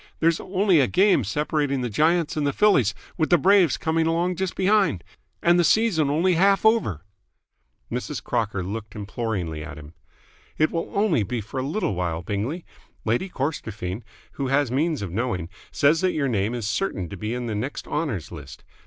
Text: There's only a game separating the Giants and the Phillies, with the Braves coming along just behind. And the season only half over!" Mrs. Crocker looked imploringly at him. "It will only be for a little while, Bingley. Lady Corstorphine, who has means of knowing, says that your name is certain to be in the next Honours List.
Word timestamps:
There's 0.19 0.39
only 0.39 0.79
a 0.79 0.87
game 0.87 1.23
separating 1.23 1.81
the 1.81 1.87
Giants 1.91 2.35
and 2.35 2.47
the 2.47 2.53
Phillies, 2.53 2.95
with 3.19 3.29
the 3.29 3.37
Braves 3.37 3.77
coming 3.77 4.07
along 4.07 4.35
just 4.35 4.55
behind. 4.55 5.03
And 5.43 5.59
the 5.59 5.63
season 5.63 6.09
only 6.09 6.33
half 6.33 6.65
over!" 6.65 7.05
Mrs. 7.91 8.23
Crocker 8.23 8.63
looked 8.63 8.95
imploringly 8.95 9.63
at 9.63 9.77
him. 9.77 9.93
"It 10.57 10.71
will 10.71 10.89
only 10.95 11.21
be 11.21 11.39
for 11.39 11.59
a 11.59 11.63
little 11.63 11.93
while, 11.93 12.23
Bingley. 12.23 12.65
Lady 13.05 13.29
Corstorphine, 13.29 14.01
who 14.31 14.47
has 14.47 14.71
means 14.71 15.03
of 15.03 15.11
knowing, 15.11 15.49
says 15.71 16.01
that 16.01 16.13
your 16.13 16.27
name 16.27 16.55
is 16.55 16.67
certain 16.67 17.07
to 17.09 17.15
be 17.15 17.35
in 17.35 17.45
the 17.45 17.53
next 17.53 17.87
Honours 17.87 18.31
List. 18.31 18.63